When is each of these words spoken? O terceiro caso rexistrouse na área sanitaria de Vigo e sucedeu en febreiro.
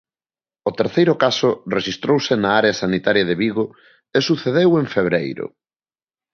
O 0.69 0.71
terceiro 0.79 1.13
caso 1.23 1.49
rexistrouse 1.77 2.33
na 2.43 2.49
área 2.59 2.77
sanitaria 2.81 3.25
de 3.29 3.35
Vigo 3.43 3.65
e 4.17 4.19
sucedeu 4.29 4.69
en 4.81 4.85
febreiro. 4.95 5.45